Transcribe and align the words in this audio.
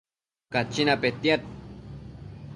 Cachina 0.53 0.95
petiad 1.01 1.41